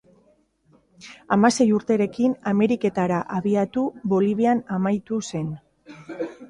Hamasei 1.35 1.67
urterekin 1.79 2.33
Ameriketara 2.53 3.21
abiatu 3.41 3.85
Bolivian 4.15 4.67
amaitu 4.79 5.23
zen. 5.33 5.55